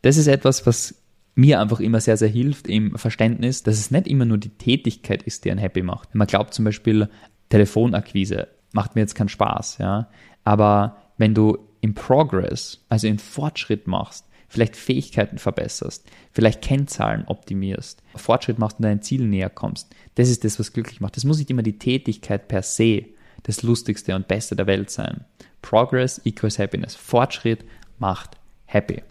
das 0.00 0.16
ist 0.16 0.26
etwas, 0.26 0.66
was 0.66 0.94
mir 1.40 1.60
einfach 1.60 1.80
immer 1.80 2.00
sehr, 2.00 2.16
sehr 2.16 2.28
hilft 2.28 2.68
im 2.68 2.96
Verständnis, 2.96 3.62
dass 3.62 3.78
es 3.78 3.90
nicht 3.90 4.06
immer 4.06 4.26
nur 4.26 4.38
die 4.38 4.50
Tätigkeit 4.50 5.22
ist, 5.22 5.44
die 5.44 5.50
einen 5.50 5.58
happy 5.58 5.82
macht. 5.82 6.14
Man 6.14 6.26
glaubt 6.26 6.52
zum 6.52 6.66
Beispiel, 6.66 7.08
Telefonakquise 7.48 8.48
macht 8.72 8.94
mir 8.94 9.00
jetzt 9.00 9.14
keinen 9.14 9.28
Spaß, 9.28 9.78
ja. 9.78 10.08
Aber 10.44 10.98
wenn 11.16 11.34
du 11.34 11.58
im 11.80 11.94
Progress, 11.94 12.84
also 12.88 13.06
im 13.06 13.18
Fortschritt 13.18 13.86
machst, 13.86 14.26
vielleicht 14.48 14.76
Fähigkeiten 14.76 15.38
verbesserst, 15.38 16.06
vielleicht 16.32 16.60
Kennzahlen 16.60 17.24
optimierst, 17.26 18.02
Fortschritt 18.16 18.58
machst 18.58 18.78
und 18.78 18.84
deinen 18.84 19.02
Zielen 19.02 19.30
näher 19.30 19.50
kommst, 19.50 19.94
das 20.16 20.28
ist 20.28 20.44
das, 20.44 20.58
was 20.58 20.72
glücklich 20.72 21.00
macht. 21.00 21.16
Das 21.16 21.24
muss 21.24 21.38
nicht 21.38 21.50
immer 21.50 21.62
die 21.62 21.78
Tätigkeit 21.78 22.48
per 22.48 22.62
se 22.62 23.06
das 23.44 23.62
Lustigste 23.62 24.14
und 24.14 24.28
Beste 24.28 24.54
der 24.54 24.66
Welt 24.66 24.90
sein. 24.90 25.24
Progress 25.62 26.20
equals 26.24 26.58
Happiness. 26.58 26.94
Fortschritt 26.94 27.64
macht 27.98 28.36
happy. 28.72 29.02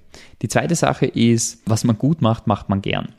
Die 0.42 0.48
zweite 0.48 0.76
Sache 0.76 1.06
ist, 1.06 1.62
was 1.66 1.84
man 1.84 1.98
gut 1.98 2.22
macht, 2.22 2.48
macht 2.48 2.70
man 2.70 2.82
gern. 2.82 3.10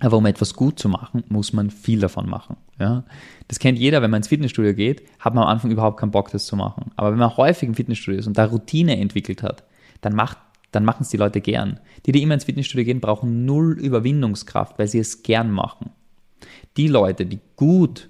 Aber 0.00 0.16
um 0.16 0.26
etwas 0.26 0.54
gut 0.54 0.78
zu 0.78 0.88
machen, 0.88 1.24
muss 1.28 1.52
man 1.52 1.70
viel 1.70 2.00
davon 2.00 2.28
machen. 2.28 2.56
Ja? 2.78 3.04
Das 3.48 3.58
kennt 3.58 3.78
jeder, 3.78 4.00
wenn 4.00 4.10
man 4.10 4.18
ins 4.18 4.28
Fitnessstudio 4.28 4.74
geht, 4.74 5.02
hat 5.18 5.34
man 5.34 5.44
am 5.44 5.50
Anfang 5.50 5.70
überhaupt 5.70 6.00
keinen 6.00 6.10
Bock, 6.10 6.30
das 6.30 6.46
zu 6.46 6.56
machen. 6.56 6.90
Aber 6.96 7.12
wenn 7.12 7.18
man 7.18 7.36
häufig 7.36 7.68
im 7.68 7.74
Fitnessstudio 7.74 8.18
ist 8.18 8.26
und 8.26 8.38
da 8.38 8.46
Routine 8.46 8.98
entwickelt 8.98 9.42
hat, 9.42 9.64
dann 10.00 10.14
macht 10.14 10.38
dann 10.72 10.84
machen 10.84 11.02
es 11.02 11.08
die 11.08 11.16
Leute 11.16 11.40
gern. 11.40 11.80
Die, 12.06 12.12
die 12.12 12.22
immer 12.22 12.34
ins 12.34 12.44
Fitnessstudio 12.44 12.84
gehen, 12.84 13.00
brauchen 13.00 13.44
null 13.44 13.72
Überwindungskraft, 13.72 14.78
weil 14.78 14.86
sie 14.86 15.00
es 15.00 15.22
gern 15.22 15.50
machen. 15.50 15.90
Die 16.76 16.86
Leute, 16.86 17.26
die 17.26 17.40
gut 17.56 18.08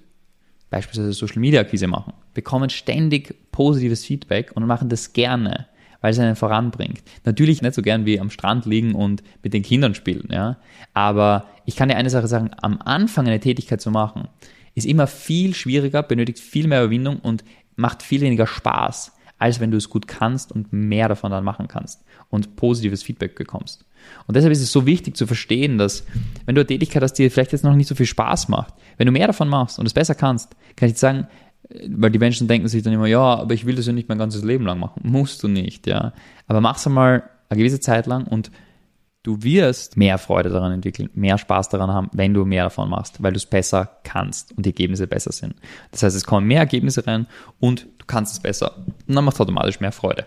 beispielsweise 0.69 1.13
Social 1.13 1.39
Media 1.39 1.61
Akquise 1.61 1.87
machen, 1.87 2.13
bekommen 2.33 2.69
ständig 2.69 3.35
positives 3.51 4.05
Feedback 4.05 4.51
und 4.55 4.65
machen 4.65 4.89
das 4.89 5.13
gerne 5.13 5.67
weil 6.01 6.11
es 6.11 6.19
einen 6.19 6.35
voranbringt. 6.35 7.03
Natürlich 7.23 7.61
nicht 7.61 7.75
so 7.75 7.81
gern 7.81 8.05
wie 8.05 8.19
am 8.19 8.29
Strand 8.29 8.65
liegen 8.65 8.93
und 8.93 9.23
mit 9.43 9.53
den 9.53 9.63
Kindern 9.63 9.95
spielen, 9.95 10.27
ja. 10.31 10.57
Aber 10.93 11.45
ich 11.65 11.75
kann 11.75 11.89
dir 11.89 11.95
eine 11.95 12.09
Sache 12.09 12.27
sagen, 12.27 12.51
am 12.61 12.79
Anfang 12.83 13.27
eine 13.27 13.39
Tätigkeit 13.39 13.81
zu 13.81 13.91
machen, 13.91 14.27
ist 14.75 14.85
immer 14.85 15.07
viel 15.07 15.53
schwieriger, 15.53 16.03
benötigt 16.03 16.39
viel 16.39 16.67
mehr 16.67 16.83
Überwindung 16.83 17.19
und 17.19 17.43
macht 17.75 18.03
viel 18.03 18.21
weniger 18.21 18.47
Spaß, 18.47 19.13
als 19.37 19.59
wenn 19.59 19.71
du 19.71 19.77
es 19.77 19.89
gut 19.89 20.07
kannst 20.07 20.51
und 20.51 20.71
mehr 20.71 21.07
davon 21.07 21.31
dann 21.31 21.43
machen 21.43 21.67
kannst 21.67 22.03
und 22.29 22.55
positives 22.55 23.03
Feedback 23.03 23.35
bekommst. 23.35 23.85
Und 24.27 24.35
deshalb 24.35 24.51
ist 24.51 24.61
es 24.61 24.71
so 24.71 24.85
wichtig 24.85 25.15
zu 25.17 25.27
verstehen, 25.27 25.77
dass 25.77 26.05
wenn 26.45 26.55
du 26.55 26.61
eine 26.61 26.67
Tätigkeit 26.67 27.03
hast, 27.03 27.13
die 27.13 27.23
dir 27.23 27.31
vielleicht 27.31 27.51
jetzt 27.51 27.63
noch 27.63 27.75
nicht 27.75 27.87
so 27.87 27.95
viel 27.95 28.05
Spaß 28.05 28.49
macht, 28.49 28.73
wenn 28.97 29.05
du 29.05 29.11
mehr 29.11 29.27
davon 29.27 29.49
machst 29.49 29.79
und 29.79 29.85
es 29.85 29.93
besser 29.93 30.15
kannst, 30.15 30.55
kann 30.75 30.89
ich 30.89 30.97
sagen, 30.97 31.27
weil 31.89 32.11
die 32.11 32.19
Menschen 32.19 32.47
denken 32.47 32.67
sich 32.67 32.83
dann 32.83 32.93
immer, 32.93 33.07
ja, 33.07 33.21
aber 33.21 33.53
ich 33.53 33.65
will 33.65 33.75
das 33.75 33.85
ja 33.85 33.93
nicht 33.93 34.09
mein 34.09 34.17
ganzes 34.17 34.43
Leben 34.43 34.65
lang 34.65 34.79
machen. 34.79 35.01
Musst 35.03 35.43
du 35.43 35.47
nicht, 35.47 35.87
ja. 35.87 36.13
Aber 36.47 36.61
mach's 36.61 36.85
einmal 36.85 37.23
eine 37.49 37.57
gewisse 37.57 37.79
Zeit 37.79 38.07
lang 38.07 38.27
und 38.27 38.51
du 39.23 39.43
wirst 39.43 39.97
mehr 39.97 40.17
Freude 40.17 40.49
daran 40.49 40.71
entwickeln, 40.71 41.09
mehr 41.13 41.37
Spaß 41.37 41.69
daran 41.69 41.91
haben, 41.91 42.09
wenn 42.13 42.33
du 42.33 42.45
mehr 42.45 42.63
davon 42.63 42.89
machst, 42.89 43.21
weil 43.21 43.33
du 43.33 43.37
es 43.37 43.45
besser 43.45 43.99
kannst 44.03 44.57
und 44.57 44.65
die 44.65 44.69
Ergebnisse 44.69 45.07
besser 45.07 45.31
sind. 45.31 45.55
Das 45.91 46.03
heißt, 46.03 46.15
es 46.15 46.25
kommen 46.25 46.47
mehr 46.47 46.59
Ergebnisse 46.59 47.05
rein 47.05 47.27
und 47.59 47.87
du 47.99 48.05
kannst 48.07 48.33
es 48.33 48.39
besser. 48.39 48.77
Und 49.07 49.15
dann 49.15 49.23
macht 49.23 49.35
es 49.35 49.41
automatisch 49.41 49.79
mehr 49.79 49.91
Freude. 49.91 50.25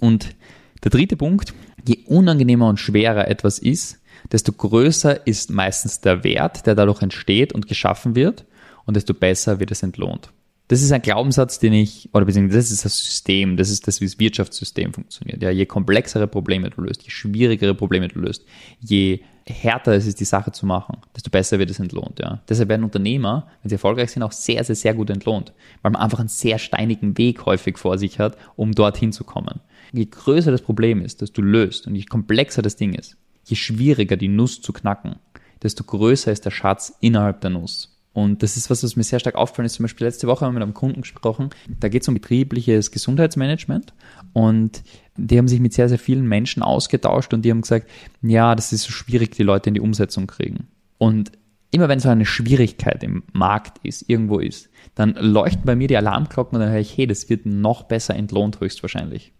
Und 0.00 0.34
der 0.82 0.90
dritte 0.90 1.16
Punkt, 1.16 1.54
je 1.86 2.04
unangenehmer 2.06 2.68
und 2.68 2.78
schwerer 2.78 3.28
etwas 3.28 3.58
ist, 3.58 4.00
desto 4.30 4.52
größer 4.52 5.26
ist 5.26 5.50
meistens 5.50 6.00
der 6.00 6.24
Wert, 6.24 6.66
der 6.66 6.74
dadurch 6.74 7.02
entsteht 7.02 7.52
und 7.52 7.68
geschaffen 7.68 8.14
wird 8.14 8.44
und 8.84 8.96
desto 8.96 9.14
besser 9.14 9.60
wird 9.60 9.70
es 9.70 9.82
entlohnt. 9.82 10.30
Das 10.68 10.80
ist 10.80 10.92
ein 10.92 11.02
Glaubenssatz, 11.02 11.58
den 11.58 11.74
ich, 11.74 12.08
oder 12.14 12.24
beziehungsweise 12.24 12.58
das 12.58 12.70
ist 12.70 12.84
das 12.86 12.98
System, 12.98 13.58
das 13.58 13.68
ist 13.68 13.86
das, 13.86 14.00
wie 14.00 14.06
das 14.06 14.18
Wirtschaftssystem 14.18 14.94
funktioniert. 14.94 15.42
Ja, 15.42 15.50
je 15.50 15.66
komplexere 15.66 16.26
Probleme 16.26 16.70
du 16.70 16.80
löst, 16.80 17.02
je 17.02 17.10
schwierigere 17.10 17.74
Probleme 17.74 18.08
du 18.08 18.18
löst, 18.18 18.44
je 18.80 19.20
härter 19.46 19.92
es 19.92 20.06
ist, 20.06 20.20
die 20.20 20.24
Sache 20.24 20.52
zu 20.52 20.64
machen, 20.64 20.98
desto 21.14 21.30
besser 21.30 21.58
wird 21.58 21.68
es 21.68 21.80
entlohnt. 21.80 22.18
Ja. 22.18 22.42
Deshalb 22.48 22.70
werden 22.70 22.84
Unternehmer, 22.84 23.48
wenn 23.62 23.68
sie 23.68 23.74
erfolgreich 23.74 24.10
sind, 24.10 24.22
auch 24.22 24.32
sehr, 24.32 24.64
sehr, 24.64 24.74
sehr 24.74 24.94
gut 24.94 25.10
entlohnt, 25.10 25.52
weil 25.82 25.92
man 25.92 26.00
einfach 26.00 26.20
einen 26.20 26.28
sehr 26.28 26.58
steinigen 26.58 27.18
Weg 27.18 27.44
häufig 27.44 27.76
vor 27.76 27.98
sich 27.98 28.18
hat, 28.18 28.38
um 28.56 28.72
dorthin 28.72 29.12
zu 29.12 29.24
kommen. 29.24 29.60
Je 29.92 30.06
größer 30.06 30.50
das 30.50 30.62
Problem 30.62 31.02
ist, 31.02 31.20
das 31.20 31.32
du 31.32 31.42
löst 31.42 31.86
und 31.86 31.94
je 31.94 32.04
komplexer 32.04 32.62
das 32.62 32.76
Ding 32.76 32.94
ist, 32.94 33.18
je 33.44 33.56
schwieriger 33.56 34.16
die 34.16 34.28
Nuss 34.28 34.62
zu 34.62 34.72
knacken, 34.72 35.16
desto 35.62 35.84
größer 35.84 36.32
ist 36.32 36.46
der 36.46 36.50
Schatz 36.50 36.96
innerhalb 37.00 37.42
der 37.42 37.50
Nuss. 37.50 37.93
Und 38.14 38.44
das 38.44 38.56
ist 38.56 38.70
was, 38.70 38.82
was 38.84 38.94
mir 38.94 39.02
sehr 39.02 39.18
stark 39.18 39.34
aufgefallen 39.34 39.66
ist. 39.66 39.74
Zum 39.74 39.82
Beispiel 39.82 40.06
letzte 40.06 40.28
Woche 40.28 40.46
haben 40.46 40.52
wir 40.52 40.60
mit 40.60 40.62
einem 40.62 40.72
Kunden 40.72 41.02
gesprochen. 41.02 41.50
Da 41.80 41.88
geht 41.88 42.02
es 42.02 42.08
um 42.08 42.14
betriebliches 42.14 42.92
Gesundheitsmanagement. 42.92 43.92
Und 44.32 44.84
die 45.16 45.36
haben 45.36 45.48
sich 45.48 45.60
mit 45.60 45.74
sehr, 45.74 45.88
sehr 45.88 45.98
vielen 45.98 46.26
Menschen 46.26 46.62
ausgetauscht 46.62 47.34
und 47.34 47.42
die 47.42 47.50
haben 47.50 47.60
gesagt, 47.60 47.90
ja, 48.22 48.54
das 48.54 48.72
ist 48.72 48.84
so 48.84 48.92
schwierig, 48.92 49.32
die 49.32 49.42
Leute 49.42 49.68
in 49.68 49.74
die 49.74 49.80
Umsetzung 49.80 50.28
kriegen. 50.28 50.68
Und 50.96 51.32
immer 51.72 51.88
wenn 51.88 51.98
so 51.98 52.08
eine 52.08 52.24
Schwierigkeit 52.24 53.02
im 53.02 53.24
Markt 53.32 53.78
ist, 53.82 54.08
irgendwo 54.08 54.38
ist, 54.38 54.70
dann 54.94 55.14
leuchten 55.14 55.64
bei 55.64 55.74
mir 55.74 55.88
die 55.88 55.96
Alarmglocken 55.96 56.56
und 56.56 56.60
dann 56.60 56.70
höre 56.70 56.80
ich, 56.80 56.96
hey, 56.96 57.08
das 57.08 57.28
wird 57.28 57.46
noch 57.46 57.82
besser 57.82 58.14
entlohnt 58.14 58.60
höchstwahrscheinlich. 58.60 59.32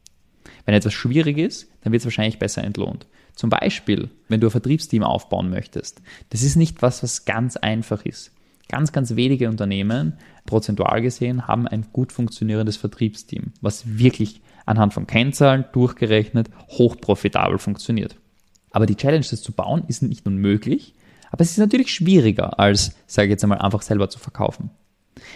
Wenn 0.64 0.74
etwas 0.74 0.94
schwierig 0.94 1.38
ist, 1.38 1.68
dann 1.82 1.92
wird 1.92 2.00
es 2.00 2.06
wahrscheinlich 2.06 2.40
besser 2.40 2.64
entlohnt. 2.64 3.06
Zum 3.36 3.50
Beispiel, 3.50 4.10
wenn 4.28 4.40
du 4.40 4.48
ein 4.48 4.52
Vertriebsteam 4.52 5.04
aufbauen 5.04 5.48
möchtest. 5.48 6.02
Das 6.30 6.42
ist 6.42 6.56
nicht 6.56 6.82
was, 6.82 7.04
was 7.04 7.24
ganz 7.24 7.56
einfach 7.56 8.04
ist. 8.04 8.32
Ganz, 8.68 8.92
ganz 8.92 9.14
wenige 9.14 9.48
Unternehmen, 9.48 10.14
prozentual 10.46 11.02
gesehen, 11.02 11.46
haben 11.46 11.68
ein 11.68 11.86
gut 11.92 12.12
funktionierendes 12.12 12.76
Vertriebsteam, 12.76 13.52
was 13.60 13.98
wirklich 13.98 14.40
anhand 14.66 14.94
von 14.94 15.06
Kennzahlen 15.06 15.66
durchgerechnet 15.72 16.48
hochprofitabel 16.68 17.58
funktioniert. 17.58 18.16
Aber 18.70 18.86
die 18.86 18.96
Challenge, 18.96 19.24
das 19.28 19.42
zu 19.42 19.52
bauen, 19.52 19.84
ist 19.88 20.02
nicht 20.02 20.26
unmöglich, 20.26 20.94
aber 21.30 21.42
es 21.42 21.50
ist 21.50 21.58
natürlich 21.58 21.92
schwieriger, 21.92 22.58
als, 22.58 22.96
sage 23.06 23.26
ich 23.26 23.30
jetzt 23.32 23.42
einmal, 23.44 23.58
einfach 23.58 23.82
selber 23.82 24.08
zu 24.08 24.18
verkaufen. 24.18 24.70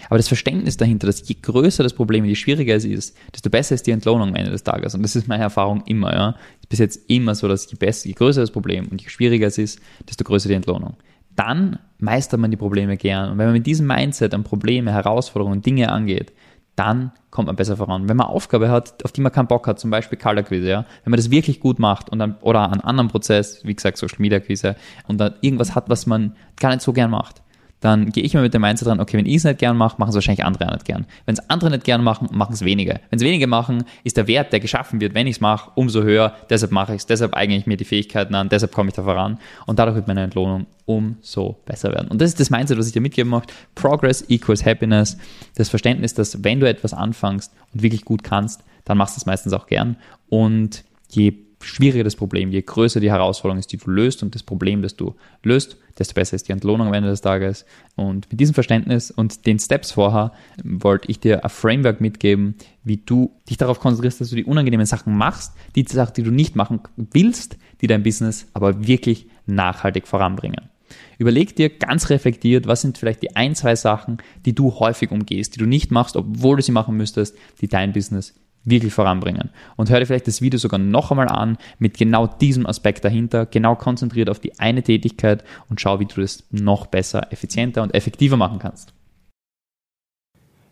Aber 0.09 0.17
das 0.17 0.27
Verständnis 0.27 0.77
dahinter, 0.77 1.07
dass 1.07 1.27
je 1.27 1.35
größer 1.41 1.83
das 1.83 1.93
Problem, 1.93 2.25
je 2.25 2.35
schwieriger 2.35 2.75
es 2.75 2.85
ist, 2.85 3.15
desto 3.33 3.49
besser 3.49 3.75
ist 3.75 3.87
die 3.87 3.91
Entlohnung 3.91 4.29
am 4.29 4.35
Ende 4.35 4.51
des 4.51 4.63
Tages. 4.63 4.95
Und 4.95 5.03
das 5.03 5.15
ist 5.15 5.27
meine 5.27 5.43
Erfahrung 5.43 5.83
immer. 5.85 6.13
Ja. 6.13 6.35
Bis 6.67 6.79
jetzt 6.79 7.09
immer 7.09 7.35
so, 7.35 7.47
dass 7.47 7.69
je, 7.71 7.77
besser, 7.77 8.07
je 8.07 8.13
größer 8.13 8.41
das 8.41 8.51
Problem 8.51 8.87
und 8.89 9.01
je 9.01 9.09
schwieriger 9.09 9.47
es 9.47 9.57
ist, 9.57 9.79
desto 10.07 10.23
größer 10.23 10.49
die 10.49 10.55
Entlohnung 10.55 10.95
dann 11.39 11.79
meistert 11.99 12.41
man 12.41 12.51
die 12.51 12.57
Probleme 12.57 12.97
gern. 12.97 13.31
Und 13.31 13.37
wenn 13.37 13.45
man 13.45 13.53
mit 13.53 13.65
diesem 13.65 13.87
Mindset 13.87 14.33
an 14.33 14.43
Probleme, 14.43 14.91
Herausforderungen, 14.91 15.61
Dinge 15.61 15.89
angeht, 15.89 16.33
dann 16.75 17.11
kommt 17.29 17.47
man 17.47 17.55
besser 17.55 17.77
voran. 17.77 18.09
Wenn 18.09 18.17
man 18.17 18.27
Aufgabe 18.27 18.69
hat, 18.69 19.05
auf 19.05 19.13
die 19.13 19.21
man 19.21 19.31
keinen 19.31 19.47
Bock 19.47 19.65
hat, 19.65 19.79
zum 19.79 19.89
Beispiel 19.89 20.17
Kalterquise, 20.17 20.67
ja, 20.67 20.85
wenn 21.03 21.11
man 21.11 21.17
das 21.17 21.31
wirklich 21.31 21.61
gut 21.61 21.79
macht 21.79 22.09
und 22.09 22.19
dann, 22.19 22.35
oder 22.41 22.69
einen 22.69 22.81
anderen 22.81 23.07
Prozess, 23.09 23.61
wie 23.63 23.73
gesagt, 23.73 23.97
Social 23.97 24.17
Media 24.19 24.41
Quise, 24.41 24.75
und 25.07 25.17
dann 25.17 25.35
irgendwas 25.39 25.75
hat, 25.75 25.89
was 25.89 26.05
man 26.05 26.35
gar 26.59 26.71
nicht 26.71 26.81
so 26.81 26.91
gern 26.91 27.11
macht, 27.11 27.41
dann 27.79 28.11
gehe 28.11 28.23
ich 28.23 28.33
mal 28.33 28.41
mit 28.41 28.53
dem 28.53 28.61
Mindset 28.61 28.87
dran, 28.87 28.99
okay, 28.99 29.17
wenn 29.17 29.25
ich 29.25 29.35
es 29.35 29.43
nicht 29.45 29.59
gern 29.59 29.77
mache, 29.77 29.95
machen 29.97 30.09
es 30.09 30.15
wahrscheinlich 30.15 30.45
andere 30.45 30.67
auch 30.67 30.73
nicht 30.73 30.85
gern. 30.85 31.05
Wenn 31.25 31.33
es 31.33 31.49
andere 31.49 31.69
nicht 31.69 31.85
gern 31.85 32.03
machen, 32.03 32.27
machen 32.31 32.53
es 32.53 32.65
wenige. 32.65 32.99
Wenn 33.09 33.17
es 33.17 33.23
wenige 33.23 33.47
machen, 33.47 33.85
ist 34.03 34.17
der 34.17 34.27
Wert, 34.27 34.51
der 34.51 34.59
geschaffen 34.59 34.99
wird, 34.99 35.13
wenn 35.13 35.27
ich 35.27 35.37
es 35.37 35.41
mache, 35.41 35.71
umso 35.75 36.03
höher. 36.03 36.35
Deshalb 36.49 36.71
mache 36.71 36.93
ich 36.93 36.99
es, 36.99 37.05
deshalb 37.05 37.35
eigne 37.35 37.55
ich 37.55 37.67
mir 37.67 37.77
die 37.77 37.85
Fähigkeiten 37.85 38.35
an, 38.35 38.49
deshalb 38.49 38.73
komme 38.73 38.89
ich 38.89 38.95
da 38.95 39.03
voran 39.03 39.39
und 39.65 39.79
dadurch 39.79 39.95
wird 39.95 40.07
meine 40.07 40.23
Entlohnung 40.23 40.65
umso 40.85 41.57
besser 41.65 41.93
werden. 41.93 42.09
Und 42.09 42.19
das 42.19 42.31
ist 42.31 42.39
das 42.39 42.49
Mindset, 42.49 42.77
was 42.77 42.87
ich 42.87 42.93
dir 42.93 43.01
mitgeben 43.01 43.29
möchte. 43.29 43.53
Progress 43.75 44.25
equals 44.27 44.65
Happiness. 44.65 45.17
Das 45.55 45.69
Verständnis, 45.69 46.13
dass 46.13 46.43
wenn 46.43 46.59
du 46.59 46.67
etwas 46.67 46.93
anfängst 46.93 47.53
und 47.73 47.81
wirklich 47.81 48.03
gut 48.03 48.23
kannst, 48.23 48.63
dann 48.85 48.97
machst 48.97 49.15
du 49.15 49.19
es 49.19 49.25
meistens 49.25 49.53
auch 49.53 49.67
gern. 49.67 49.97
Und 50.29 50.83
je 51.11 51.33
schwieriger 51.61 52.03
das 52.03 52.15
Problem, 52.15 52.51
je 52.51 52.61
größer 52.61 52.99
die 52.99 53.11
Herausforderung 53.11 53.59
ist, 53.59 53.71
die 53.71 53.77
du 53.77 53.89
löst 53.89 54.23
und 54.23 54.33
das 54.35 54.43
Problem, 54.43 54.81
das 54.81 54.95
du 54.95 55.15
löst, 55.43 55.77
desto 55.97 56.13
besser 56.13 56.35
ist 56.35 56.47
die 56.47 56.53
Entlohnung 56.53 56.87
am 56.87 56.93
Ende 56.93 57.09
des 57.09 57.21
Tages. 57.21 57.65
Und 57.95 58.29
mit 58.31 58.39
diesem 58.39 58.53
Verständnis 58.53 59.11
und 59.11 59.45
den 59.45 59.59
Steps 59.59 59.91
vorher 59.91 60.31
wollte 60.63 61.09
ich 61.11 61.19
dir 61.19 61.43
ein 61.43 61.49
Framework 61.49 61.99
mitgeben, 61.99 62.55
wie 62.83 62.97
du 62.97 63.31
dich 63.49 63.57
darauf 63.57 63.79
konzentrierst, 63.79 64.21
dass 64.21 64.29
du 64.29 64.35
die 64.35 64.45
unangenehmen 64.45 64.85
Sachen 64.85 65.17
machst, 65.17 65.53
die 65.75 65.85
Sachen, 65.87 66.13
die 66.15 66.23
du 66.23 66.31
nicht 66.31 66.55
machen 66.55 66.79
willst, 66.95 67.57
die 67.81 67.87
dein 67.87 68.03
Business 68.03 68.47
aber 68.53 68.87
wirklich 68.87 69.27
nachhaltig 69.45 70.07
voranbringen. 70.07 70.69
Überleg 71.17 71.55
dir 71.55 71.69
ganz 71.69 72.09
reflektiert, 72.09 72.65
was 72.65 72.81
sind 72.81 72.97
vielleicht 72.97 73.21
die 73.21 73.35
ein, 73.35 73.53
zwei 73.53 73.75
Sachen, 73.75 74.17
die 74.45 74.55
du 74.55 74.79
häufig 74.79 75.11
umgehst, 75.11 75.55
die 75.55 75.59
du 75.59 75.65
nicht 75.65 75.91
machst, 75.91 76.15
obwohl 76.15 76.55
du 76.55 76.63
sie 76.63 76.71
machen 76.71 76.97
müsstest, 76.97 77.37
die 77.61 77.67
dein 77.67 77.93
Business 77.93 78.33
wirklich 78.63 78.93
voranbringen. 78.93 79.49
Und 79.75 79.89
hör 79.89 79.99
dir 79.99 80.05
vielleicht 80.05 80.27
das 80.27 80.41
Video 80.41 80.59
sogar 80.59 80.79
noch 80.79 81.11
einmal 81.11 81.29
an 81.29 81.57
mit 81.77 81.97
genau 81.97 82.27
diesem 82.27 82.65
Aspekt 82.65 83.03
dahinter, 83.05 83.45
genau 83.45 83.75
konzentriert 83.75 84.29
auf 84.29 84.39
die 84.39 84.59
eine 84.59 84.83
Tätigkeit 84.83 85.43
und 85.69 85.79
schau, 85.81 85.99
wie 85.99 86.05
du 86.05 86.21
das 86.21 86.43
noch 86.51 86.87
besser, 86.87 87.31
effizienter 87.31 87.83
und 87.83 87.93
effektiver 87.93 88.37
machen 88.37 88.59
kannst. 88.59 88.93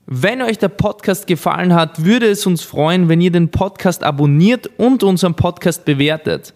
Wenn 0.05 0.41
euch 0.41 0.57
der 0.57 0.69
Podcast 0.69 1.27
gefallen 1.27 1.73
hat, 1.73 2.05
würde 2.05 2.27
es 2.27 2.45
uns 2.45 2.63
freuen, 2.63 3.09
wenn 3.09 3.19
ihr 3.19 3.31
den 3.31 3.51
Podcast 3.51 4.03
abonniert 4.03 4.67
und 4.77 5.03
unseren 5.03 5.33
Podcast 5.33 5.83
bewertet. 5.83 6.53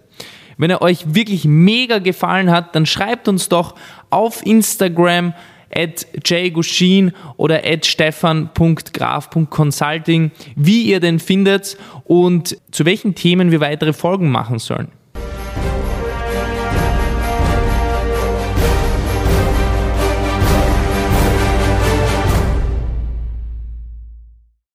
Wenn 0.57 0.69
er 0.69 0.81
euch 0.81 1.15
wirklich 1.15 1.43
mega 1.43 1.99
gefallen 1.99 2.49
hat, 2.49 2.75
dann 2.75 2.85
schreibt 2.85 3.27
uns 3.27 3.49
doch 3.49 3.75
auf 4.09 4.45
Instagram 4.45 5.33
at 5.75 6.07
jgushin 6.25 7.11
oder 7.37 7.63
at 7.65 7.85
stefan.graf.consulting, 7.85 10.31
wie 10.55 10.83
ihr 10.83 10.99
den 10.99 11.19
findet 11.19 11.77
und 12.05 12.57
zu 12.71 12.85
welchen 12.85 13.15
Themen 13.15 13.51
wir 13.51 13.59
weitere 13.59 13.93
Folgen 13.93 14.29
machen 14.29 14.59
sollen. 14.59 14.89